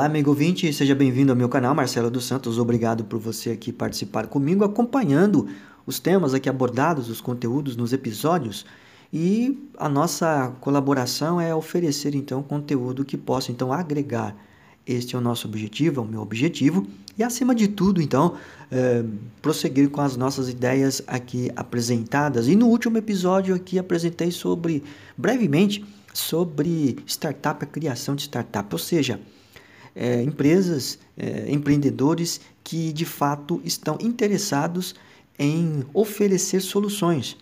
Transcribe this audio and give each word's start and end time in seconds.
Olá, 0.00 0.06
amigo 0.06 0.30
ouvinte, 0.30 0.72
seja 0.72 0.94
bem-vindo 0.94 1.30
ao 1.30 1.36
meu 1.36 1.46
canal, 1.46 1.74
Marcelo 1.74 2.10
dos 2.10 2.24
Santos. 2.24 2.56
Obrigado 2.56 3.04
por 3.04 3.20
você 3.20 3.50
aqui 3.50 3.70
participar 3.70 4.28
comigo, 4.28 4.64
acompanhando 4.64 5.46
os 5.86 6.00
temas 6.00 6.32
aqui 6.32 6.48
abordados, 6.48 7.10
os 7.10 7.20
conteúdos 7.20 7.76
nos 7.76 7.92
episódios. 7.92 8.64
E 9.12 9.68
a 9.76 9.90
nossa 9.90 10.54
colaboração 10.58 11.38
é 11.38 11.54
oferecer 11.54 12.14
então 12.14 12.42
conteúdo 12.42 13.04
que 13.04 13.18
possa 13.18 13.52
então 13.52 13.74
agregar. 13.74 14.34
Este 14.86 15.16
é 15.16 15.18
o 15.18 15.20
nosso 15.20 15.46
objetivo, 15.46 16.00
é 16.00 16.02
o 16.02 16.06
meu 16.06 16.22
objetivo. 16.22 16.86
E 17.18 17.22
acima 17.22 17.54
de 17.54 17.68
tudo, 17.68 18.00
então, 18.00 18.36
é, 18.72 19.04
prosseguir 19.42 19.90
com 19.90 20.00
as 20.00 20.16
nossas 20.16 20.48
ideias 20.48 21.02
aqui 21.06 21.50
apresentadas. 21.54 22.48
E 22.48 22.56
no 22.56 22.68
último 22.68 22.96
episódio 22.96 23.54
aqui 23.54 23.78
apresentei 23.78 24.30
sobre, 24.30 24.82
brevemente, 25.14 25.84
sobre 26.14 26.96
startup, 27.06 27.62
a 27.62 27.66
criação 27.66 28.16
de 28.16 28.22
startup, 28.22 28.66
ou 28.72 28.78
seja, 28.78 29.20
é, 29.94 30.22
empresas, 30.22 30.98
é, 31.16 31.50
empreendedores 31.50 32.40
que 32.62 32.92
de 32.92 33.04
fato 33.04 33.60
estão 33.64 33.98
interessados 34.00 34.94
em 35.38 35.84
oferecer 35.94 36.60
soluções 36.60 37.36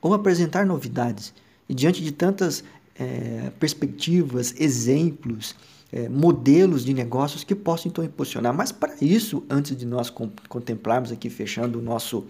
ou 0.00 0.14
apresentar 0.14 0.66
novidades. 0.66 1.32
E 1.68 1.74
diante 1.74 2.02
de 2.02 2.10
tantas 2.10 2.64
é, 2.98 3.50
perspectivas, 3.58 4.54
exemplos, 4.58 5.54
é, 5.92 6.08
modelos 6.08 6.84
de 6.84 6.94
negócios 6.94 7.44
que 7.44 7.54
possam 7.54 7.90
então 7.90 8.02
impulsionar. 8.02 8.54
Mas 8.54 8.72
para 8.72 8.96
isso, 9.00 9.44
antes 9.48 9.76
de 9.76 9.86
nós 9.86 10.10
contemplarmos 10.10 11.12
aqui, 11.12 11.28
fechando 11.30 11.78
o 11.78 11.82
nosso 11.82 12.26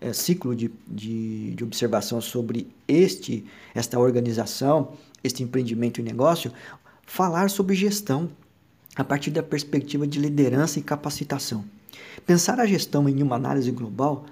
é, 0.00 0.12
ciclo 0.12 0.54
de, 0.54 0.70
de, 0.86 1.54
de 1.54 1.64
observação 1.64 2.20
sobre 2.20 2.68
este, 2.86 3.44
esta 3.74 3.98
organização, 3.98 4.92
este 5.22 5.42
empreendimento 5.42 6.00
e 6.00 6.02
negócio, 6.02 6.52
falar 7.06 7.48
sobre 7.48 7.74
gestão 7.74 8.28
a 8.96 9.04
partir 9.04 9.30
da 9.30 9.42
perspectiva 9.42 10.06
de 10.06 10.18
liderança 10.18 10.78
e 10.78 10.82
capacitação. 10.82 11.64
Pensar 12.24 12.58
a 12.58 12.66
gestão 12.66 13.08
em 13.08 13.22
uma 13.22 13.36
análise 13.36 13.70
global 13.70 14.24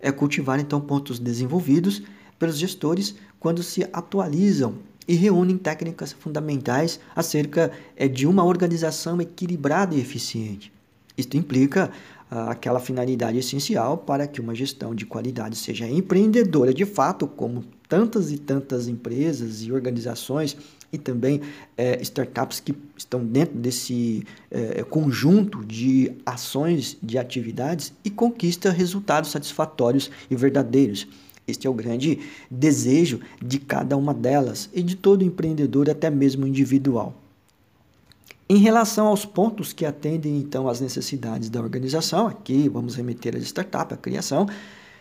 é 0.00 0.12
cultivar 0.12 0.60
então 0.60 0.80
pontos 0.80 1.18
desenvolvidos 1.18 2.02
pelos 2.38 2.56
gestores 2.56 3.14
quando 3.38 3.62
se 3.62 3.84
atualizam 3.92 4.74
e 5.06 5.14
reúnem 5.14 5.58
técnicas 5.58 6.12
fundamentais 6.12 7.00
acerca 7.14 7.72
é, 7.96 8.06
de 8.06 8.26
uma 8.26 8.44
organização 8.44 9.20
equilibrada 9.20 9.94
e 9.94 10.00
eficiente. 10.00 10.72
Isto 11.16 11.36
implica 11.36 11.90
ah, 12.30 12.50
aquela 12.50 12.80
finalidade 12.80 13.38
essencial 13.38 13.98
para 13.98 14.26
que 14.26 14.40
uma 14.40 14.54
gestão 14.54 14.94
de 14.94 15.04
qualidade 15.04 15.56
seja 15.56 15.88
empreendedora 15.88 16.72
de 16.72 16.84
fato, 16.84 17.26
como 17.26 17.64
tantas 17.88 18.30
e 18.30 18.38
tantas 18.38 18.88
empresas 18.88 19.62
e 19.62 19.72
organizações 19.72 20.56
e 20.92 20.98
também 20.98 21.40
é, 21.76 22.00
startups 22.02 22.60
que 22.60 22.74
estão 22.96 23.24
dentro 23.24 23.58
desse 23.58 24.24
é, 24.50 24.82
conjunto 24.84 25.64
de 25.64 26.12
ações, 26.26 26.96
de 27.02 27.16
atividades 27.18 27.92
e 28.04 28.10
conquista 28.10 28.70
resultados 28.70 29.30
satisfatórios 29.30 30.10
e 30.30 30.36
verdadeiros. 30.36 31.06
Este 31.46 31.66
é 31.66 31.70
o 31.70 31.74
grande 31.74 32.20
desejo 32.50 33.20
de 33.42 33.58
cada 33.58 33.96
uma 33.96 34.14
delas 34.14 34.70
e 34.72 34.82
de 34.82 34.94
todo 34.94 35.24
empreendedor, 35.24 35.90
até 35.90 36.08
mesmo 36.08 36.46
individual. 36.46 37.14
Em 38.48 38.58
relação 38.58 39.06
aos 39.06 39.24
pontos 39.24 39.72
que 39.72 39.86
atendem 39.86 40.36
então 40.36 40.68
às 40.68 40.80
necessidades 40.80 41.48
da 41.48 41.60
organização, 41.60 42.26
aqui 42.26 42.68
vamos 42.68 42.94
remeter 42.94 43.34
às 43.34 43.42
startups, 43.44 43.96
a 43.96 44.00
criação, 44.00 44.46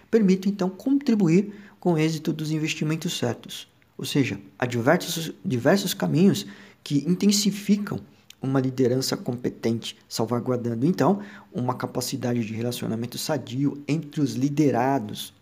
permite 0.10 0.48
então 0.50 0.70
contribuir 0.70 1.54
com 1.80 1.94
o 1.94 1.98
êxito 1.98 2.32
dos 2.32 2.52
investimentos 2.52 3.18
certos. 3.18 3.68
Ou 3.98 4.06
seja, 4.06 4.40
há 4.58 4.66
diversos, 4.66 5.32
diversos 5.44 5.94
caminhos 5.94 6.46
que 6.84 7.06
intensificam 7.08 8.00
uma 8.42 8.60
liderança 8.60 9.16
competente, 9.16 9.98
salvaguardando 10.10 10.86
então 10.86 11.22
uma 11.54 11.76
capacidade 11.76 12.44
de 12.44 12.54
relacionamento 12.54 13.18
sadio 13.18 13.84
entre 13.88 14.20
os 14.20 14.34
liderados. 14.34 15.34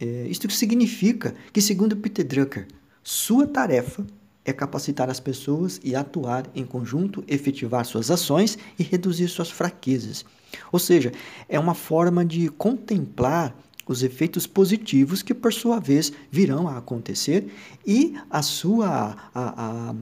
É, 0.00 0.26
isto 0.28 0.50
significa 0.50 1.34
que, 1.52 1.60
segundo 1.60 1.96
Peter 1.96 2.26
Drucker, 2.26 2.66
sua 3.02 3.46
tarefa 3.46 4.04
é 4.44 4.52
capacitar 4.52 5.08
as 5.08 5.20
pessoas 5.20 5.80
e 5.84 5.94
atuar 5.94 6.50
em 6.54 6.64
conjunto, 6.64 7.22
efetivar 7.28 7.84
suas 7.84 8.10
ações 8.10 8.58
e 8.78 8.82
reduzir 8.82 9.28
suas 9.28 9.50
fraquezas. 9.50 10.24
Ou 10.72 10.78
seja, 10.78 11.12
é 11.48 11.58
uma 11.58 11.74
forma 11.74 12.24
de 12.24 12.48
contemplar 12.48 13.54
os 13.90 14.04
efeitos 14.04 14.46
positivos 14.46 15.20
que, 15.20 15.34
por 15.34 15.52
sua 15.52 15.80
vez, 15.80 16.12
virão 16.30 16.68
a 16.68 16.78
acontecer 16.78 17.52
e 17.84 18.14
a 18.30 18.40
sua 18.40 19.16
a, 19.34 19.90
a 19.90 19.94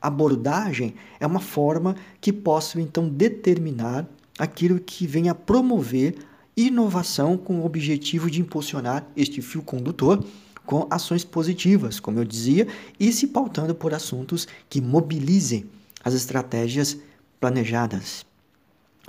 abordagem 0.00 0.94
é 1.18 1.26
uma 1.26 1.40
forma 1.40 1.96
que 2.20 2.32
possa, 2.32 2.80
então, 2.80 3.08
determinar 3.08 4.08
aquilo 4.38 4.78
que 4.78 5.04
venha 5.04 5.34
promover 5.34 6.14
inovação 6.56 7.36
com 7.36 7.58
o 7.58 7.66
objetivo 7.66 8.30
de 8.30 8.40
impulsionar 8.40 9.04
este 9.16 9.42
fio 9.42 9.62
condutor 9.62 10.24
com 10.64 10.86
ações 10.88 11.24
positivas, 11.24 11.98
como 11.98 12.20
eu 12.20 12.24
dizia, 12.24 12.68
e 13.00 13.12
se 13.12 13.26
pautando 13.26 13.74
por 13.74 13.92
assuntos 13.92 14.46
que 14.70 14.80
mobilizem 14.80 15.64
as 16.04 16.14
estratégias 16.14 16.96
planejadas. 17.40 18.27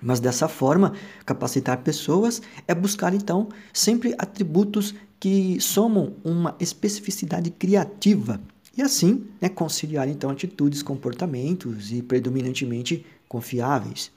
Mas 0.01 0.19
dessa 0.19 0.47
forma, 0.47 0.93
capacitar 1.25 1.79
pessoas 1.79 2.41
é 2.67 2.73
buscar 2.73 3.13
então 3.13 3.49
sempre 3.73 4.15
atributos 4.17 4.95
que 5.19 5.59
somam 5.59 6.13
uma 6.23 6.55
especificidade 6.59 7.49
criativa 7.51 8.39
e 8.77 8.81
assim 8.81 9.25
né, 9.41 9.49
conciliar 9.49 10.07
então 10.07 10.29
atitudes, 10.29 10.81
comportamentos 10.81 11.91
e 11.91 12.01
predominantemente 12.01 13.05
confiáveis. 13.27 14.11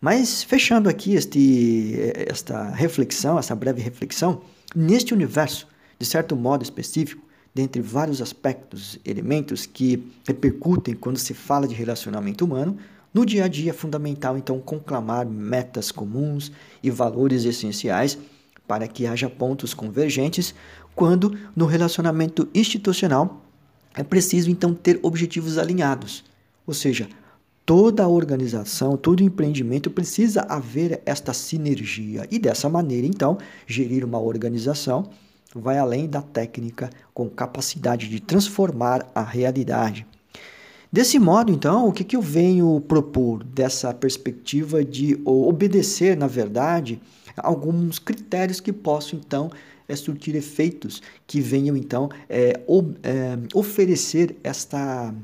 Mas 0.00 0.42
fechando 0.42 0.88
aqui 0.88 1.14
este, 1.14 1.94
esta 2.28 2.70
reflexão, 2.70 3.38
essa 3.38 3.54
breve 3.54 3.80
reflexão, 3.80 4.42
neste 4.74 5.14
universo, 5.14 5.68
de 5.98 6.06
certo 6.06 6.34
modo 6.34 6.62
específico, 6.62 7.22
dentre 7.54 7.82
vários 7.82 8.22
aspectos, 8.22 8.98
elementos 9.04 9.66
que 9.66 10.10
repercutem 10.26 10.94
quando 10.94 11.18
se 11.18 11.34
fala 11.34 11.68
de 11.68 11.74
relacionamento 11.74 12.44
humano, 12.44 12.78
no 13.12 13.26
dia 13.26 13.44
a 13.44 13.48
dia 13.48 13.70
é 13.70 13.74
fundamental 13.74 14.38
então 14.38 14.60
conclamar 14.60 15.26
metas 15.26 15.90
comuns 15.90 16.52
e 16.82 16.90
valores 16.90 17.44
essenciais 17.44 18.16
para 18.68 18.86
que 18.86 19.04
haja 19.04 19.28
pontos 19.28 19.74
convergentes, 19.74 20.54
quando 20.94 21.36
no 21.56 21.66
relacionamento 21.66 22.48
institucional 22.54 23.44
é 23.96 24.04
preciso 24.04 24.48
então 24.48 24.72
ter 24.72 25.00
objetivos 25.02 25.58
alinhados. 25.58 26.24
Ou 26.64 26.72
seja, 26.72 27.08
toda 27.66 28.06
organização, 28.06 28.96
todo 28.96 29.24
empreendimento 29.24 29.90
precisa 29.90 30.42
haver 30.42 31.02
esta 31.04 31.32
sinergia 31.32 32.28
e 32.30 32.38
dessa 32.38 32.68
maneira 32.68 33.08
então 33.08 33.38
gerir 33.66 34.04
uma 34.04 34.20
organização 34.20 35.10
vai 35.52 35.78
além 35.78 36.08
da 36.08 36.22
técnica 36.22 36.90
com 37.12 37.28
capacidade 37.28 38.08
de 38.08 38.20
transformar 38.20 39.10
a 39.12 39.22
realidade. 39.22 40.06
Desse 40.92 41.20
modo, 41.20 41.52
então, 41.52 41.86
o 41.86 41.92
que, 41.92 42.02
que 42.02 42.16
eu 42.16 42.20
venho 42.20 42.80
propor 42.80 43.44
dessa 43.44 43.94
perspectiva 43.94 44.84
de 44.84 45.20
obedecer, 45.24 46.16
na 46.16 46.26
verdade, 46.26 47.00
alguns 47.36 48.00
critérios 48.00 48.58
que 48.58 48.72
possam, 48.72 49.20
então, 49.24 49.52
é, 49.86 49.94
surtir 49.94 50.34
efeitos 50.34 51.00
que 51.28 51.40
venham, 51.40 51.76
então, 51.76 52.10
é, 52.28 52.60
o, 52.66 52.82
é, 53.04 53.38
oferecer 53.54 54.34
esta 54.42 55.14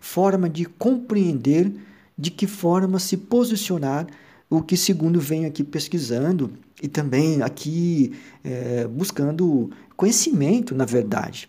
forma 0.00 0.48
de 0.48 0.64
compreender 0.64 1.72
de 2.16 2.30
que 2.30 2.46
forma 2.46 3.00
se 3.00 3.16
posicionar 3.16 4.06
o 4.48 4.62
que 4.62 4.76
segundo 4.76 5.18
venho 5.18 5.48
aqui 5.48 5.64
pesquisando 5.64 6.52
e 6.80 6.86
também 6.86 7.42
aqui 7.42 8.12
é, 8.44 8.86
buscando 8.86 9.70
conhecimento, 9.96 10.72
na 10.72 10.84
verdade 10.84 11.48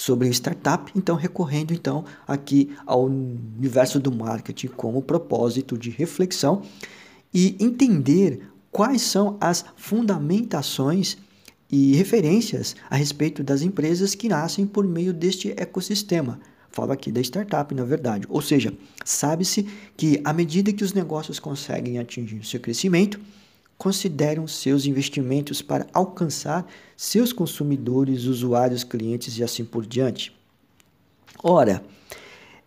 sobre 0.00 0.30
startup, 0.30 0.90
então 0.96 1.14
recorrendo 1.14 1.74
então 1.74 2.06
aqui 2.26 2.74
ao 2.86 3.04
universo 3.04 4.00
do 4.00 4.10
marketing 4.10 4.68
como 4.68 5.02
propósito 5.02 5.76
de 5.76 5.90
reflexão 5.90 6.62
e 7.34 7.54
entender 7.60 8.48
quais 8.72 9.02
são 9.02 9.36
as 9.38 9.62
fundamentações 9.76 11.18
e 11.70 11.94
referências 11.94 12.74
a 12.88 12.96
respeito 12.96 13.44
das 13.44 13.60
empresas 13.60 14.14
que 14.14 14.26
nascem 14.26 14.66
por 14.66 14.86
meio 14.86 15.12
deste 15.12 15.50
ecossistema. 15.50 16.40
Falo 16.70 16.92
aqui 16.92 17.12
da 17.12 17.20
startup, 17.20 17.74
na 17.74 17.84
verdade. 17.84 18.26
Ou 18.30 18.40
seja, 18.40 18.72
sabe-se 19.04 19.68
que 19.98 20.18
à 20.24 20.32
medida 20.32 20.72
que 20.72 20.82
os 20.82 20.94
negócios 20.94 21.38
conseguem 21.38 21.98
atingir 21.98 22.42
seu 22.46 22.58
crescimento, 22.58 23.20
consideram 23.80 24.46
seus 24.46 24.84
investimentos 24.84 25.62
para 25.62 25.86
alcançar 25.94 26.70
seus 26.94 27.32
consumidores, 27.32 28.24
usuários, 28.24 28.84
clientes 28.84 29.38
e 29.38 29.42
assim 29.42 29.64
por 29.64 29.86
diante. 29.86 30.36
Ora, 31.42 31.82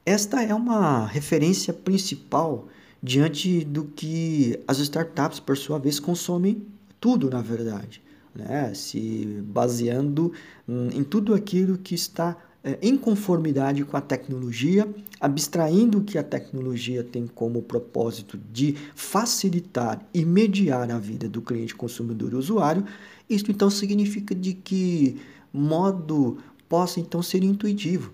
esta 0.04 0.42
é 0.42 0.56
uma 0.56 1.06
referência 1.06 1.72
principal 1.72 2.68
diante 3.02 3.64
do 3.64 3.86
que 3.86 4.60
as 4.68 4.80
startups, 4.80 5.40
por 5.40 5.56
sua 5.56 5.78
vez, 5.78 6.00
consomem 6.00 6.66
tudo, 7.00 7.30
na 7.30 7.42
verdade, 7.44 8.02
né? 8.34 8.74
se 8.74 9.40
baseando 9.46 10.34
em 10.68 11.04
tudo 11.04 11.36
aquilo 11.36 11.78
que 11.78 11.94
está 11.94 12.36
em 12.82 12.96
conformidade 12.96 13.84
com 13.84 13.98
a 13.98 14.02
tecnologia, 14.02 14.88
abstraindo 15.20 16.02
que 16.02 16.18
a 16.18 16.24
tecnologia 16.24 17.04
tem 17.04 17.28
como 17.28 17.62
propósito 17.62 18.40
de 18.52 18.76
facilitar 18.96 20.02
e 20.14 20.24
mediar 20.24 20.90
a 20.90 20.98
vida 20.98 21.28
do 21.28 21.42
cliente, 21.42 21.76
consumidor 21.76 22.32
e 22.32 22.36
usuário, 22.36 22.86
isso 23.30 23.52
então 23.52 23.70
significa 23.70 24.34
de 24.34 24.54
que 24.54 25.22
modo 25.52 26.38
possa 26.70 27.00
então 27.00 27.22
ser 27.22 27.44
intuitivo. 27.44 28.12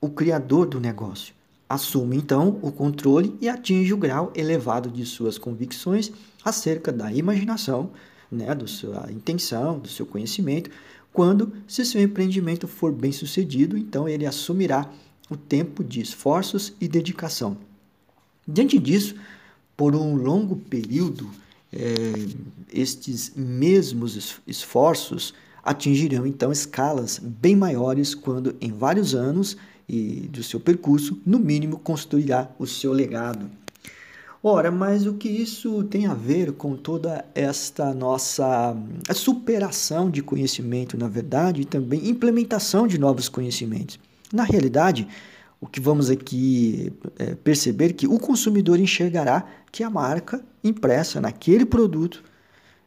O 0.00 0.08
criador 0.08 0.66
do 0.66 0.80
negócio 0.80 1.34
assume 1.68 2.16
então 2.16 2.58
o 2.62 2.70
controle 2.70 3.36
e 3.40 3.48
atinge 3.48 3.92
o 3.92 3.96
grau 3.96 4.32
elevado 4.34 4.90
de 4.90 5.04
suas 5.04 5.36
convicções 5.36 6.12
acerca 6.44 6.92
da 6.92 7.12
imaginação, 7.12 7.90
né, 8.30 8.54
da 8.54 8.66
sua 8.66 9.10
intenção, 9.10 9.78
do 9.78 9.88
seu 9.88 10.06
conhecimento, 10.06 10.70
quando, 11.16 11.50
se 11.66 11.82
seu 11.82 12.02
empreendimento 12.02 12.68
for 12.68 12.92
bem 12.92 13.10
sucedido, 13.10 13.78
então 13.78 14.06
ele 14.06 14.26
assumirá 14.26 14.86
o 15.30 15.36
tempo 15.36 15.82
de 15.82 15.98
esforços 15.98 16.74
e 16.78 16.86
dedicação. 16.86 17.56
Diante 18.46 18.78
disso, 18.78 19.14
por 19.74 19.96
um 19.96 20.14
longo 20.14 20.56
período, 20.56 21.26
é, 21.72 21.88
estes 22.70 23.32
mesmos 23.34 24.42
esforços 24.46 25.32
atingirão 25.64 26.26
então 26.26 26.52
escalas 26.52 27.18
bem 27.18 27.56
maiores 27.56 28.14
quando, 28.14 28.54
em 28.60 28.70
vários 28.70 29.14
anos 29.14 29.56
e 29.88 30.28
do 30.30 30.42
seu 30.42 30.60
percurso, 30.60 31.18
no 31.24 31.38
mínimo 31.38 31.78
construirá 31.78 32.50
o 32.58 32.66
seu 32.66 32.92
legado. 32.92 33.50
Ora, 34.42 34.70
mas 34.70 35.06
o 35.06 35.14
que 35.14 35.28
isso 35.28 35.82
tem 35.84 36.06
a 36.06 36.14
ver 36.14 36.52
com 36.52 36.76
toda 36.76 37.24
esta 37.34 37.92
nossa 37.94 38.76
superação 39.14 40.10
de 40.10 40.22
conhecimento, 40.22 40.96
na 40.96 41.08
verdade, 41.08 41.62
e 41.62 41.64
também 41.64 42.08
implementação 42.08 42.86
de 42.86 42.98
novos 42.98 43.28
conhecimentos? 43.28 43.98
Na 44.32 44.44
realidade, 44.44 45.08
o 45.60 45.66
que 45.66 45.80
vamos 45.80 46.10
aqui 46.10 46.92
é, 47.18 47.34
perceber 47.34 47.94
que 47.94 48.06
o 48.06 48.18
consumidor 48.18 48.78
enxergará 48.78 49.46
que 49.72 49.82
a 49.82 49.90
marca 49.90 50.44
impressa 50.62 51.20
naquele 51.20 51.64
produto 51.64 52.22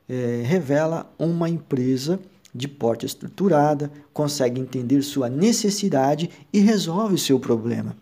é, 0.08 0.44
revela 0.46 1.12
uma 1.18 1.50
empresa 1.50 2.20
de 2.54 2.68
porte 2.68 3.06
estruturada, 3.06 3.92
consegue 4.14 4.60
entender 4.60 5.02
sua 5.02 5.30
necessidade 5.30 6.30
e 6.52 6.60
resolve 6.60 7.16
o 7.16 7.18
seu 7.18 7.40
problema. 7.40 7.96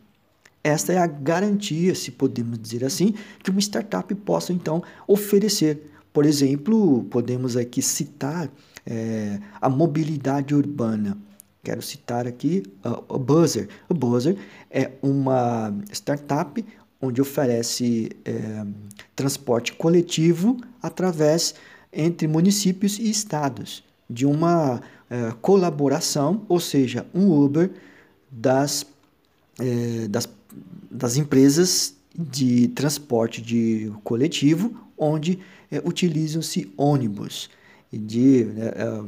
Esta 0.63 0.93
é 0.93 0.97
a 0.97 1.07
garantia, 1.07 1.95
se 1.95 2.11
podemos 2.11 2.59
dizer 2.59 2.83
assim, 2.83 3.13
que 3.43 3.49
uma 3.49 3.59
startup 3.59 4.13
possa 4.15 4.51
então 4.51 4.83
oferecer. 5.07 5.91
Por 6.11 6.25
exemplo, 6.25 7.03
podemos 7.05 7.55
aqui 7.55 7.81
citar 7.81 8.49
é, 8.85 9.39
a 9.61 9.69
mobilidade 9.69 10.55
urbana. 10.55 11.17
Quero 11.63 11.81
citar 11.81 12.25
aqui 12.25 12.63
o 13.09 13.19
Buzzer. 13.19 13.67
O 13.89 13.93
Buzzer 13.93 14.37
é 14.71 14.91
uma 15.01 15.73
startup 15.91 16.63
onde 17.01 17.21
oferece 17.21 18.09
é, 18.25 18.65
transporte 19.15 19.73
coletivo 19.73 20.57
através 20.81 21.53
entre 21.91 22.27
municípios 22.27 22.97
e 22.99 23.09
estados, 23.09 23.83
de 24.09 24.25
uma 24.25 24.81
é, 25.09 25.33
colaboração, 25.41 26.45
ou 26.47 26.59
seja, 26.59 27.05
um 27.13 27.31
Uber 27.31 27.71
das, 28.31 28.85
é, 29.59 30.07
das 30.07 30.27
das 30.89 31.17
empresas 31.17 31.95
de 32.17 32.69
transporte 32.69 33.41
de 33.41 33.91
coletivo, 34.03 34.73
onde 34.97 35.39
é, 35.71 35.81
utilizam-se 35.85 36.71
ônibus, 36.75 37.49
de 37.91 38.41
é, 38.41 39.03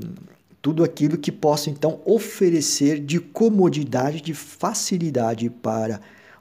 tudo 0.62 0.84
aquilo 0.84 1.18
que 1.18 1.32
possa 1.32 1.70
então 1.70 2.00
oferecer 2.06 3.00
de 3.00 3.20
comodidade, 3.20 4.22
de 4.22 4.34
facilidade 4.34 5.50
para 5.50 6.00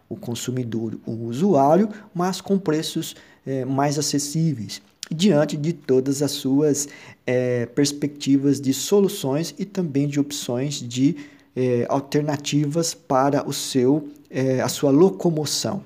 o 0.08 0.16
consumidor, 0.16 0.98
o 1.06 1.12
usuário, 1.26 1.88
mas 2.14 2.40
com 2.40 2.58
preços 2.58 3.16
é, 3.46 3.64
mais 3.64 3.98
acessíveis, 3.98 4.82
diante 5.10 5.56
de 5.56 5.72
todas 5.72 6.22
as 6.22 6.32
suas 6.32 6.88
é, 7.26 7.66
perspectivas 7.66 8.60
de 8.60 8.74
soluções 8.74 9.54
e 9.58 9.64
também 9.64 10.06
de 10.06 10.20
opções 10.20 10.74
de 10.74 11.16
é, 11.58 11.84
alternativas 11.88 12.94
para 12.94 13.44
o 13.44 13.52
seu, 13.52 14.08
é, 14.30 14.60
a 14.60 14.68
sua 14.68 14.92
locomoção. 14.92 15.82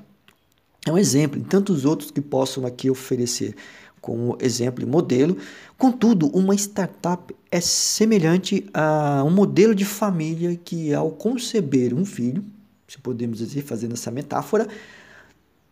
É 0.86 0.92
um 0.92 0.98
exemplo, 0.98 1.40
e 1.40 1.42
tantos 1.42 1.86
outros 1.86 2.10
que 2.10 2.20
possam 2.20 2.66
aqui 2.66 2.90
oferecer 2.90 3.56
como 3.98 4.36
exemplo 4.38 4.84
e 4.84 4.86
modelo. 4.86 5.38
Contudo, 5.78 6.26
uma 6.36 6.54
startup 6.54 7.34
é 7.50 7.58
semelhante 7.58 8.68
a 8.74 9.22
um 9.24 9.30
modelo 9.30 9.74
de 9.74 9.86
família 9.86 10.60
que, 10.62 10.92
ao 10.92 11.10
conceber 11.10 11.94
um 11.94 12.04
filho, 12.04 12.44
se 12.86 12.98
podemos 12.98 13.38
dizer, 13.38 13.62
fazendo 13.62 13.94
essa 13.94 14.10
metáfora, 14.10 14.68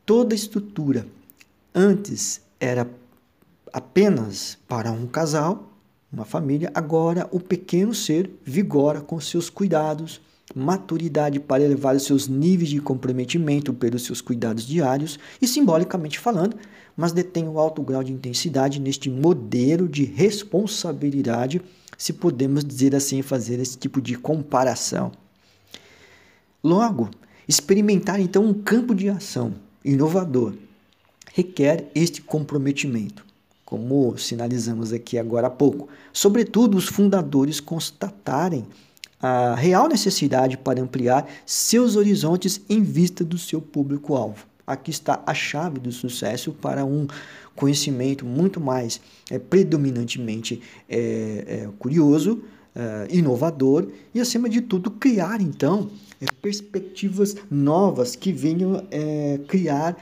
toda 0.06 0.34
estrutura 0.34 1.06
antes 1.74 2.40
era 2.58 2.88
apenas 3.70 4.56
para 4.66 4.90
um 4.90 5.06
casal, 5.06 5.70
uma 6.12 6.24
família, 6.24 6.70
agora 6.74 7.28
o 7.30 7.38
pequeno 7.38 7.94
ser 7.94 8.30
vigora 8.44 9.00
com 9.00 9.20
seus 9.20 9.48
cuidados, 9.48 10.20
maturidade 10.54 11.38
para 11.38 11.62
elevar 11.62 11.94
os 11.94 12.02
seus 12.02 12.26
níveis 12.26 12.70
de 12.70 12.80
comprometimento 12.80 13.72
pelos 13.72 14.04
seus 14.04 14.20
cuidados 14.20 14.66
diários 14.66 15.18
e 15.40 15.46
simbolicamente 15.46 16.18
falando, 16.18 16.56
mas 16.96 17.12
detém 17.12 17.46
um 17.46 17.58
alto 17.58 17.80
grau 17.82 18.02
de 18.02 18.12
intensidade 18.12 18.80
neste 18.80 19.08
modelo 19.08 19.88
de 19.88 20.04
responsabilidade, 20.04 21.62
se 21.96 22.12
podemos 22.12 22.64
dizer 22.64 22.94
assim, 22.96 23.22
fazer 23.22 23.60
esse 23.60 23.78
tipo 23.78 24.00
de 24.00 24.16
comparação. 24.16 25.12
Logo, 26.62 27.10
experimentar 27.46 28.20
então 28.20 28.44
um 28.44 28.52
campo 28.52 28.94
de 28.94 29.08
ação 29.08 29.54
inovador 29.84 30.54
requer 31.32 31.88
este 31.94 32.20
comprometimento 32.20 33.29
como 33.70 34.18
sinalizamos 34.18 34.92
aqui 34.92 35.16
agora 35.16 35.46
há 35.46 35.50
pouco. 35.50 35.88
Sobretudo, 36.12 36.76
os 36.76 36.88
fundadores 36.88 37.60
constatarem 37.60 38.66
a 39.22 39.54
real 39.54 39.88
necessidade 39.88 40.56
para 40.56 40.82
ampliar 40.82 41.24
seus 41.46 41.94
horizontes 41.94 42.60
em 42.68 42.82
vista 42.82 43.22
do 43.22 43.38
seu 43.38 43.62
público-alvo. 43.62 44.44
Aqui 44.66 44.90
está 44.90 45.22
a 45.24 45.32
chave 45.32 45.78
do 45.78 45.92
sucesso 45.92 46.50
para 46.52 46.84
um 46.84 47.06
conhecimento 47.54 48.26
muito 48.26 48.60
mais 48.60 49.00
é, 49.30 49.38
predominantemente 49.38 50.60
é, 50.88 51.44
é, 51.46 51.68
curioso, 51.78 52.42
é, 52.74 53.06
inovador 53.08 53.86
e, 54.12 54.20
acima 54.20 54.48
de 54.48 54.62
tudo, 54.62 54.90
criar 54.90 55.40
então 55.40 55.90
é, 56.20 56.26
perspectivas 56.42 57.36
novas 57.48 58.16
que 58.16 58.32
venham 58.32 58.84
é, 58.90 59.38
criar 59.46 59.96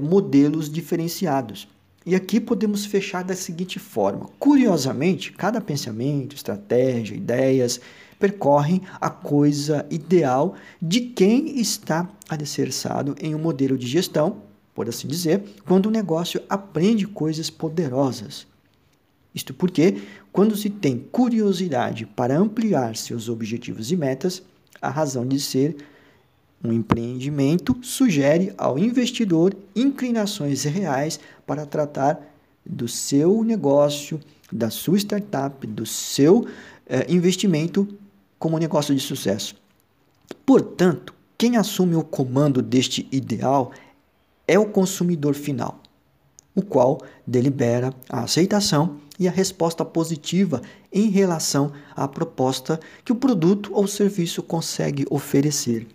modelos 0.00 0.70
diferenciados. 0.70 1.66
E 2.06 2.14
aqui 2.14 2.38
podemos 2.38 2.84
fechar 2.84 3.24
da 3.24 3.34
seguinte 3.34 3.78
forma: 3.78 4.28
curiosamente, 4.38 5.32
cada 5.32 5.60
pensamento, 5.60 6.36
estratégia, 6.36 7.16
ideias 7.16 7.80
percorrem 8.18 8.82
a 9.00 9.10
coisa 9.10 9.86
ideal 9.90 10.54
de 10.80 11.00
quem 11.00 11.58
está 11.58 12.08
alicerçado 12.28 13.14
em 13.20 13.34
um 13.34 13.38
modelo 13.38 13.76
de 13.76 13.86
gestão, 13.86 14.42
por 14.74 14.88
assim 14.88 15.08
dizer, 15.08 15.42
quando 15.66 15.86
o 15.86 15.90
negócio 15.90 16.42
aprende 16.48 17.06
coisas 17.06 17.50
poderosas. 17.50 18.46
Isto 19.34 19.52
porque, 19.52 20.02
quando 20.32 20.56
se 20.56 20.70
tem 20.70 20.98
curiosidade 21.10 22.06
para 22.06 22.38
ampliar 22.38 22.96
seus 22.96 23.28
objetivos 23.28 23.90
e 23.90 23.96
metas, 23.96 24.42
a 24.80 24.88
razão 24.90 25.26
de 25.26 25.40
ser 25.40 25.76
um 26.64 26.72
empreendimento 26.72 27.76
sugere 27.82 28.54
ao 28.56 28.78
investidor 28.78 29.54
inclinações 29.76 30.64
reais 30.64 31.20
para 31.46 31.66
tratar 31.66 32.18
do 32.64 32.88
seu 32.88 33.44
negócio, 33.44 34.18
da 34.50 34.70
sua 34.70 34.96
startup, 34.96 35.66
do 35.66 35.84
seu 35.84 36.46
eh, 36.86 37.06
investimento 37.10 37.86
como 38.38 38.58
negócio 38.58 38.94
de 38.94 39.00
sucesso. 39.00 39.54
Portanto, 40.46 41.14
quem 41.36 41.58
assume 41.58 41.94
o 41.96 42.02
comando 42.02 42.62
deste 42.62 43.06
ideal 43.12 43.70
é 44.48 44.58
o 44.58 44.66
consumidor 44.66 45.34
final, 45.34 45.80
o 46.54 46.62
qual 46.62 46.98
delibera 47.26 47.92
a 48.08 48.20
aceitação 48.20 48.98
e 49.18 49.28
a 49.28 49.30
resposta 49.30 49.84
positiva 49.84 50.62
em 50.92 51.10
relação 51.10 51.72
à 51.94 52.08
proposta 52.08 52.80
que 53.04 53.12
o 53.12 53.16
produto 53.16 53.70
ou 53.74 53.86
serviço 53.86 54.42
consegue 54.42 55.04
oferecer. 55.10 55.86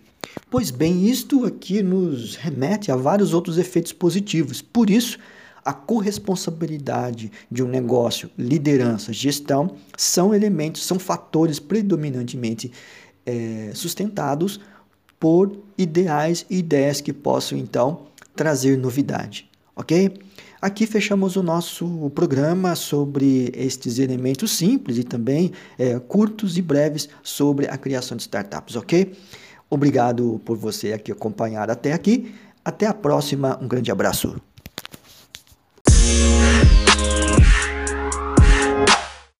Pois 0.50 0.70
bem, 0.70 1.08
isto 1.08 1.44
aqui 1.44 1.82
nos 1.82 2.36
remete 2.36 2.90
a 2.90 2.96
vários 2.96 3.32
outros 3.32 3.58
efeitos 3.58 3.92
positivos. 3.92 4.60
Por 4.62 4.90
isso, 4.90 5.18
a 5.64 5.72
corresponsabilidade 5.72 7.30
de 7.50 7.62
um 7.62 7.68
negócio, 7.68 8.30
liderança, 8.38 9.12
gestão 9.12 9.76
são 9.96 10.34
elementos, 10.34 10.84
são 10.84 10.98
fatores 10.98 11.58
predominantemente 11.58 12.72
é, 13.26 13.70
sustentados 13.74 14.60
por 15.18 15.56
ideais 15.76 16.46
e 16.48 16.58
ideias 16.58 17.00
que 17.00 17.12
possam 17.12 17.58
então 17.58 18.06
trazer 18.34 18.78
novidade, 18.78 19.48
ok? 19.76 20.14
Aqui 20.62 20.86
fechamos 20.86 21.36
o 21.36 21.42
nosso 21.42 22.10
programa 22.14 22.74
sobre 22.74 23.50
estes 23.54 23.98
elementos 23.98 24.50
simples 24.50 24.98
e 24.98 25.04
também 25.04 25.52
é, 25.78 25.98
curtos 25.98 26.58
e 26.58 26.62
breves 26.62 27.08
sobre 27.22 27.66
a 27.66 27.76
criação 27.78 28.16
de 28.16 28.22
startups, 28.22 28.76
ok? 28.76 29.12
Obrigado 29.70 30.40
por 30.44 30.56
você 30.56 30.92
aqui 30.92 31.12
acompanhar 31.12 31.70
até 31.70 31.92
aqui. 31.92 32.34
Até 32.64 32.86
a 32.86 32.92
próxima. 32.92 33.58
Um 33.62 33.68
grande 33.68 33.90
abraço. 33.90 34.36